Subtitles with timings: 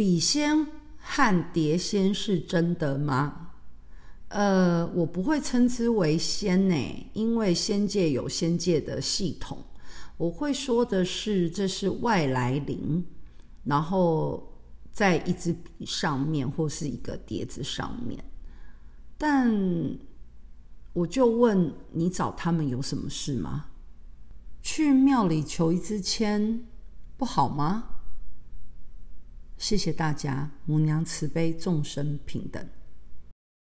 [0.00, 0.66] 笔仙
[0.96, 3.50] 和碟仙是真的吗？
[4.28, 9.62] 呃，我不会称之为仙呢，因为仙界有仙界的系统。
[10.16, 13.04] 我会说的是，这是外来灵，
[13.64, 14.50] 然后
[14.90, 18.24] 在一支笔上面或是一个碟子上面。
[19.18, 19.54] 但
[20.94, 23.66] 我就问你，找他们有什么事吗？
[24.62, 26.66] 去庙里求一支签
[27.18, 27.89] 不好吗？
[29.60, 32.66] 谢谢大家，母娘慈悲，众生平等。